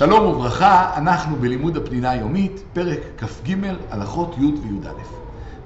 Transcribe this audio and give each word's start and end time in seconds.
שלום 0.00 0.26
וברכה, 0.26 0.96
אנחנו 0.96 1.36
בלימוד 1.36 1.76
הפנינה 1.76 2.10
היומית, 2.10 2.60
פרק 2.72 2.98
כ"ג, 3.16 3.56
הלכות 3.90 4.34
י' 4.38 4.40
וי"א. 4.40 4.92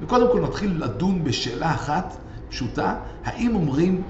וקודם 0.00 0.32
כל 0.32 0.40
נתחיל 0.40 0.84
לדון 0.84 1.24
בשאלה 1.24 1.74
אחת 1.74 2.16
פשוטה, 2.48 2.96
האם 3.24 3.54
אומרים 3.54 4.02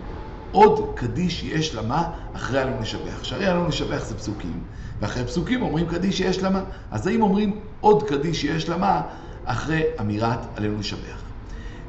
עוד 0.50 0.92
קדיש 0.96 1.42
יש 1.42 1.74
למה 1.74 2.10
אחרי 2.32 2.60
עלינו 2.60 2.80
לשבח? 2.80 3.24
שהרי 3.24 3.46
עלינו 3.46 3.68
לשבח 3.68 4.04
זה 4.04 4.14
פסוקים, 4.14 4.64
ואחרי 5.00 5.24
פסוקים 5.24 5.62
אומרים 5.62 5.86
קדיש 5.86 6.20
יש 6.20 6.42
למה. 6.42 6.64
אז 6.90 7.06
האם 7.06 7.22
אומרים 7.22 7.60
עוד 7.80 8.02
קדיש 8.02 8.44
יש 8.44 8.68
למה 8.68 9.02
אחרי 9.44 9.82
אמירת 10.00 10.40
עלינו 10.56 10.78
לשבח? 10.78 11.22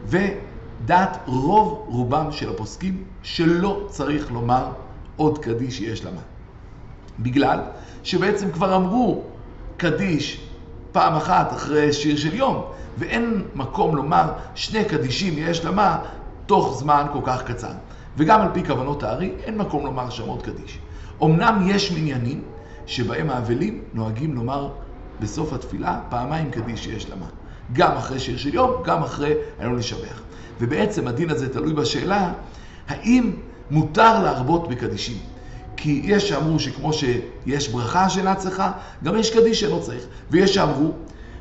ודעת 0.06 1.18
רוב 1.26 1.86
רובם 1.88 2.32
של 2.32 2.50
הפוסקים 2.50 3.04
שלא 3.22 3.88
צריך 3.90 4.32
לומר 4.32 4.72
עוד 5.16 5.38
קדיש 5.38 5.82
יש 5.82 6.06
למה. 6.06 6.35
בגלל 7.20 7.60
שבעצם 8.04 8.52
כבר 8.52 8.76
אמרו 8.76 9.24
קדיש 9.78 10.42
פעם 10.92 11.16
אחת 11.16 11.54
אחרי 11.54 11.94
שיר 11.94 12.18
של 12.18 12.34
יום, 12.34 12.64
ואין 12.98 13.44
מקום 13.56 13.96
לומר 13.96 14.32
שני 14.56 14.86
קדישים 14.86 15.34
יש 15.38 15.66
למה 15.66 15.98
תוך 16.46 16.78
זמן 16.80 17.06
כל 17.14 17.20
כך 17.24 17.44
קצר. 17.44 17.72
וגם 18.18 18.42
על 18.42 18.48
פי 18.54 18.64
כוונות 18.66 19.04
הארי, 19.04 19.32
אין 19.44 19.58
מקום 19.58 19.86
לומר 19.86 20.10
שם 20.10 20.28
עוד 20.28 20.42
קדיש. 20.42 20.80
אמנם 21.24 21.68
יש 21.68 21.92
מניינים 21.92 22.42
שבהם 22.86 23.30
האבלים 23.30 23.82
נוהגים 23.94 24.36
לומר 24.36 24.70
בסוף 25.20 25.54
התפילה 25.54 26.00
פעמיים 26.10 26.52
קדיש 26.52 26.88
יש 26.88 27.10
למה. 27.10 27.26
גם 27.74 27.92
אחרי 27.92 28.20
שיר 28.20 28.38
של 28.38 28.54
יום, 28.54 28.72
גם 28.84 29.04
אחרי 29.04 29.34
היום 29.60 29.78
לשבח. 29.78 30.22
ובעצם 30.62 31.08
הדין 31.08 31.30
הזה 31.30 31.54
תלוי 31.54 31.74
בשאלה, 31.74 32.32
האם 32.88 33.32
מותר 33.72 34.24
להרבות 34.24 34.70
בקדישים? 34.70 35.18
כי 35.86 36.02
יש 36.04 36.30
שאמרו 36.30 36.60
שכמו 36.60 36.92
שיש 36.94 37.70
ברכה 37.70 38.10
שאינה 38.10 38.36
צריכה, 38.36 38.72
גם 39.04 39.16
יש 39.16 39.34
קדיש 39.34 39.60
שלא 39.60 39.80
צריך. 39.82 40.04
ויש 40.32 40.54
שאמרו 40.56 40.92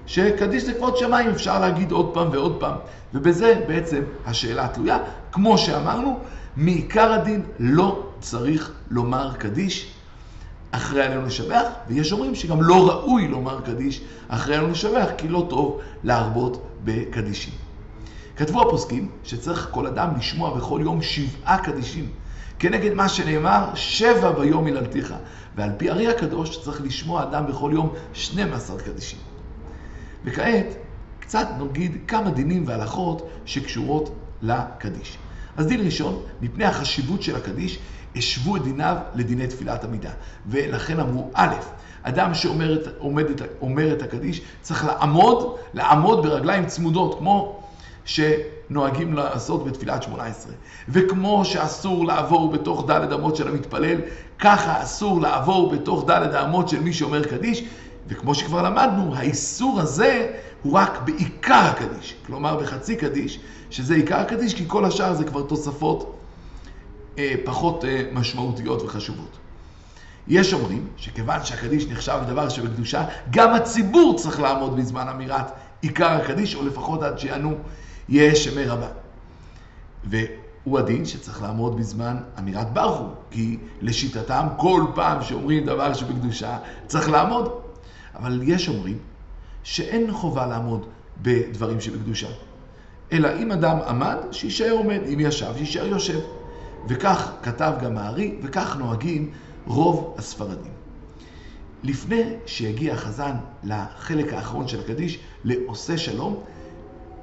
שקדיש 0.06 0.62
זה 0.62 0.72
כבוד 0.74 0.96
שמיים, 0.96 1.30
אפשר 1.30 1.60
להגיד 1.60 1.92
עוד 1.92 2.14
פעם 2.14 2.28
ועוד 2.32 2.56
פעם. 2.60 2.74
ובזה 3.14 3.64
בעצם 3.68 4.02
השאלה 4.26 4.68
תלויה. 4.68 4.98
כמו 5.32 5.58
שאמרנו, 5.58 6.18
מעיקר 6.56 7.12
הדין 7.12 7.42
לא 7.58 8.06
צריך 8.20 8.72
לומר 8.90 9.32
קדיש 9.38 9.90
אחרי 10.70 11.02
עלינו 11.02 11.26
לשבח, 11.26 11.66
ויש 11.88 12.12
אומרים 12.12 12.34
שגם 12.34 12.62
לא 12.62 12.88
ראוי 12.88 13.28
לומר 13.28 13.60
קדיש 13.60 14.00
אחרי 14.28 14.56
עלינו 14.56 14.72
לשבח, 14.72 15.08
כי 15.18 15.28
לא 15.28 15.46
טוב 15.50 15.80
להרבות 16.04 16.66
בקדישים. 16.84 17.54
כתבו 18.36 18.62
הפוסקים 18.62 19.08
שצריך 19.24 19.68
כל 19.70 19.86
אדם 19.86 20.08
לשמוע 20.18 20.56
בכל 20.56 20.80
יום 20.82 21.02
שבעה 21.02 21.58
קדישים. 21.58 22.23
כנגד 22.58 22.94
מה 22.94 23.08
שנאמר, 23.08 23.70
שבע 23.74 24.30
ביום 24.30 24.66
היללתיך. 24.66 25.14
ועל 25.56 25.70
פי 25.76 25.90
ארי 25.90 26.08
הקדוש 26.08 26.64
צריך 26.64 26.80
לשמוע 26.80 27.22
אדם 27.22 27.46
בכל 27.46 27.70
יום 27.74 27.92
12 28.12 28.78
קדישים. 28.78 29.18
וכעת, 30.24 30.66
קצת 31.20 31.48
נגיד 31.60 31.96
כמה 32.08 32.30
דינים 32.30 32.64
והלכות 32.66 33.28
שקשורות 33.44 34.14
לקדיש. 34.42 35.18
אז 35.56 35.66
דין 35.66 35.80
ראשון, 35.80 36.22
מפני 36.40 36.64
החשיבות 36.64 37.22
של 37.22 37.36
הקדיש, 37.36 37.78
השוו 38.16 38.56
את 38.56 38.62
דיניו 38.62 38.96
לדיני 39.14 39.46
תפילת 39.46 39.84
עמידה. 39.84 40.10
ולכן 40.46 41.00
אמרו, 41.00 41.30
א', 41.34 41.54
אדם 42.02 42.34
שאומר 42.34 42.74
את, 42.74 42.88
עומד 42.98 43.24
אומר 43.60 43.92
את 43.92 44.02
הקדיש 44.02 44.40
צריך 44.60 44.84
לעמוד, 44.84 45.56
לעמוד 45.74 46.22
ברגליים 46.22 46.66
צמודות, 46.66 47.18
כמו 47.18 47.62
שנוהגים 48.04 49.14
לעשות 49.14 49.64
בתפילת 49.64 50.02
שמונה 50.02 50.24
עשרה. 50.24 50.52
וכמו 50.88 51.44
שאסור 51.44 52.06
לעבור 52.06 52.52
בתוך 52.52 52.86
דלת 52.86 53.12
אמות 53.12 53.36
של 53.36 53.48
המתפלל, 53.48 54.00
ככה 54.38 54.82
אסור 54.82 55.20
לעבור 55.20 55.70
בתוך 55.72 56.04
דלת 56.06 56.34
האמות 56.34 56.68
של 56.68 56.80
מי 56.80 56.92
שאומר 56.92 57.24
קדיש. 57.24 57.64
וכמו 58.08 58.34
שכבר 58.34 58.62
למדנו, 58.62 59.14
האיסור 59.14 59.80
הזה 59.80 60.30
הוא 60.62 60.72
רק 60.72 61.00
בעיקר 61.04 61.54
הקדיש. 61.54 62.14
כלומר, 62.26 62.56
בחצי 62.56 62.96
קדיש, 62.96 63.40
שזה 63.70 63.94
עיקר 63.94 64.16
הקדיש, 64.16 64.54
כי 64.54 64.64
כל 64.66 64.84
השאר 64.84 65.14
זה 65.14 65.24
כבר 65.24 65.42
תוספות 65.42 66.18
אה, 67.18 67.34
פחות 67.44 67.84
אה, 67.84 68.02
משמעותיות 68.12 68.82
וחשובות. 68.82 69.38
יש 70.28 70.52
אומרים 70.52 70.88
שכיוון 70.96 71.44
שהקדיש 71.44 71.86
נחשב 71.86 72.18
לדבר 72.22 72.48
שבקדושה, 72.48 73.04
גם 73.30 73.54
הציבור 73.54 74.16
צריך 74.18 74.40
לעמוד 74.40 74.76
בזמן 74.76 75.08
אמירת 75.08 75.52
עיקר 75.82 76.10
הקדיש, 76.10 76.54
או 76.54 76.66
לפחות 76.66 77.02
עד 77.02 77.18
שיענו 77.18 77.54
יהיה 78.08 78.34
שמי 78.34 78.64
רבה. 78.64 78.88
והוא 80.04 80.78
הדין 80.78 81.04
שצריך 81.04 81.42
לעמוד 81.42 81.76
בזמן 81.76 82.16
אמירת 82.38 82.72
ברכו, 82.72 83.08
כי 83.30 83.58
לשיטתם 83.80 84.46
כל 84.56 84.84
פעם 84.94 85.22
שאומרים 85.22 85.64
דבר 85.64 85.94
שבקדושה 85.94 86.58
צריך 86.86 87.08
לעמוד. 87.08 87.52
אבל 88.14 88.40
יש 88.44 88.68
אומרים 88.68 88.98
שאין 89.62 90.12
חובה 90.12 90.46
לעמוד 90.46 90.86
בדברים 91.22 91.80
שבקדושה. 91.80 92.28
אלא 93.12 93.28
אם 93.38 93.52
אדם 93.52 93.78
עמד, 93.88 94.16
שישאר 94.32 94.70
עומד, 94.70 95.00
אם 95.12 95.20
ישב, 95.20 95.52
שישאר 95.56 95.86
יושב. 95.86 96.20
וכך 96.88 97.32
כתב 97.42 97.72
גם 97.82 97.98
הארי, 97.98 98.34
וכך 98.42 98.76
נוהגים 98.76 99.30
רוב 99.66 100.14
הספרדים. 100.18 100.72
לפני 101.82 102.22
שיגיע 102.46 102.94
החזן 102.94 103.36
לחלק 103.64 104.32
האחרון 104.32 104.68
של 104.68 104.80
הקדיש, 104.80 105.18
לעושה 105.44 105.98
שלום, 105.98 106.42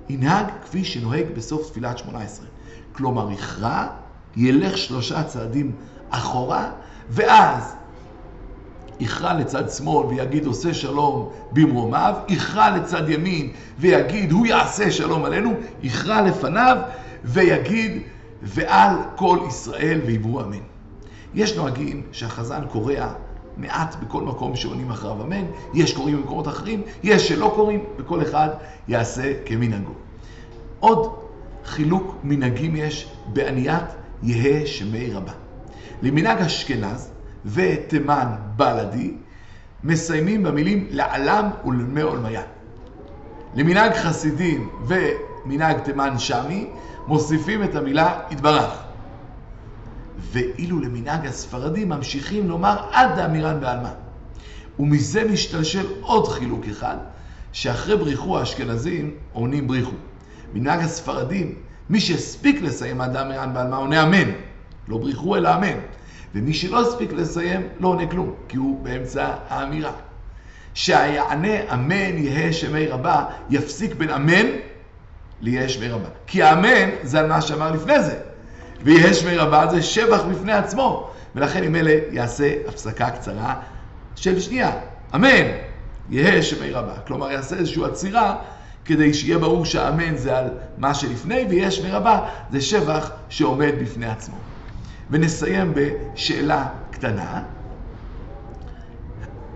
ינהג 0.09 0.45
כפי 0.63 0.83
שנוהג 0.83 1.25
בסוף 1.35 1.69
תפילת 1.69 1.97
שמונה 1.97 2.21
עשרה. 2.21 2.45
כלומר, 2.91 3.31
יכרע, 3.31 3.87
ילך 4.35 4.77
שלושה 4.77 5.23
צעדים 5.23 5.71
אחורה, 6.09 6.71
ואז 7.09 7.75
יכרע 8.99 9.33
לצד 9.33 9.69
שמאל 9.69 10.07
ויגיד 10.07 10.45
עושה 10.45 10.73
שלום 10.73 11.29
במרומיו, 11.51 12.15
יכרע 12.27 12.77
לצד 12.77 13.09
ימין 13.09 13.51
ויגיד 13.79 14.31
הוא 14.31 14.45
יעשה 14.45 14.91
שלום 14.91 15.25
עלינו, 15.25 15.53
יכרע 15.83 16.21
לפניו 16.21 16.77
ויגיד 17.23 18.01
ועל 18.41 18.95
כל 19.15 19.39
ישראל 19.47 20.01
ויברו 20.05 20.41
אמן. 20.41 20.57
יש 21.33 21.57
נוהגים 21.57 22.03
שהחזן 22.11 22.61
קורע 22.71 23.13
מעט 23.57 23.95
בכל 23.95 24.21
מקום 24.21 24.55
שעונים 24.55 24.91
אחריו 24.91 25.21
אמן, 25.21 25.45
יש 25.73 25.93
קוראים 25.93 26.17
במקומות 26.17 26.47
אחרים, 26.47 26.81
יש 27.03 27.27
שלא 27.27 27.51
קוראים, 27.55 27.83
וכל 27.97 28.21
אחד 28.21 28.49
יעשה 28.87 29.33
כמנהגו. 29.45 29.93
עוד 30.79 31.15
חילוק 31.65 32.15
מנהגים 32.23 32.75
יש 32.75 33.07
בעניית 33.33 33.83
יהא 34.23 34.65
שמי 34.65 35.11
רבה. 35.13 35.31
למנהג 36.01 36.41
אשכנז 36.41 37.11
ותימן 37.45 38.27
בלדי 38.55 39.13
מסיימים 39.83 40.43
במילים 40.43 40.87
לעלם 40.89 41.49
ולמי 41.65 42.01
עולמיה. 42.01 42.41
למנהג 43.55 43.93
חסידים 43.93 44.69
ומנהג 44.87 45.79
תימן 45.79 46.19
שמי 46.19 46.67
מוסיפים 47.07 47.63
את 47.63 47.75
המילה 47.75 48.19
יתברך. 48.31 48.90
ואילו 50.31 50.79
למנהג 50.79 51.27
הספרדים 51.27 51.89
ממשיכים 51.89 52.49
לומר 52.49 52.77
עד 52.91 53.15
דאמירן 53.15 53.59
בעלמא. 53.59 53.89
ומזה 54.79 55.23
משתלשל 55.23 55.85
עוד 56.01 56.27
חילוק 56.27 56.65
אחד, 56.71 56.97
שאחרי 57.51 57.97
בריחו 57.97 58.39
האשכנזים 58.39 59.11
עונים 59.33 59.67
בריחו. 59.67 59.95
מנהג 60.53 60.79
הספרדים, 60.79 61.55
מי 61.89 61.99
שהספיק 61.99 62.61
לסיים 62.61 63.01
עד 63.01 63.13
דאמירן 63.13 63.53
בעלמא 63.53 63.75
עונה 63.75 64.03
אמן. 64.03 64.31
לא 64.87 64.97
בריחו 64.97 65.35
אלא 65.35 65.55
אמן. 65.55 65.77
ומי 66.35 66.53
שלא 66.53 66.81
הספיק 66.81 67.11
לסיים 67.13 67.67
לא 67.79 67.87
עונה 67.87 68.07
כלום, 68.07 68.33
כי 68.47 68.57
הוא 68.57 68.83
באמצע 68.83 69.33
האמירה. 69.49 69.91
שהיענה 70.73 71.73
אמן 71.73 72.17
יהא 72.17 72.51
שמי 72.51 72.87
רבה, 72.87 73.25
יפסיק 73.49 73.95
בין 73.95 74.09
אמן 74.09 74.45
ליהא 75.41 75.67
שמי 75.67 75.87
רבה. 75.87 76.09
כי 76.27 76.43
האמן 76.43 76.89
זה 77.03 77.19
על 77.19 77.27
מה 77.27 77.41
שאמר 77.41 77.71
לפני 77.71 78.03
זה. 78.03 78.30
ויהא 78.83 79.13
שמי 79.13 79.37
רבה 79.37 79.67
זה 79.71 79.81
שבח 79.81 80.21
בפני 80.31 80.53
עצמו. 80.53 81.11
ולכן 81.35 81.63
עם 81.63 81.75
אלה 81.75 81.95
יעשה 82.11 82.53
הפסקה 82.67 83.09
קצרה 83.09 83.55
של 84.15 84.39
שנייה. 84.39 84.71
אמן, 85.15 85.47
יהא 86.09 86.41
שמי 86.41 86.71
רבה. 86.71 86.93
כלומר, 87.07 87.31
יעשה 87.31 87.55
איזושהי 87.55 87.85
עצירה 87.85 88.35
כדי 88.85 89.13
שיהיה 89.13 89.37
ברור 89.37 89.65
שהאמן 89.65 90.17
זה 90.17 90.37
על 90.37 90.49
מה 90.77 90.93
שלפני, 90.93 91.45
ויהא 91.49 91.69
שמי 91.69 91.91
רבה 91.91 92.29
זה 92.51 92.61
שבח 92.61 93.11
שעומד 93.29 93.71
בפני 93.81 94.05
עצמו. 94.05 94.35
ונסיים 95.09 95.73
בשאלה 95.75 96.67
קטנה. 96.91 97.43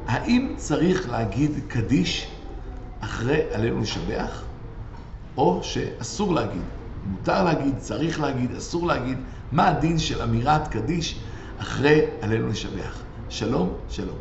האם 0.07 0.53
צריך 0.57 1.09
להגיד 1.09 1.51
קדיש 1.67 2.27
אחרי 2.99 3.41
עלינו 3.53 3.81
לשבח, 3.81 4.43
או 5.37 5.59
שאסור 5.63 6.33
להגיד? 6.33 6.61
מותר 7.05 7.43
להגיד, 7.43 7.77
צריך 7.77 8.19
להגיד, 8.19 8.51
אסור 8.51 8.87
להגיד, 8.87 9.17
מה 9.51 9.67
הדין 9.67 9.99
של 9.99 10.21
אמירת 10.21 10.67
קדיש 10.67 11.19
אחרי 11.57 12.01
עלינו 12.21 12.47
לשבח. 12.47 13.03
שלום, 13.29 13.73
שלום. 13.89 14.17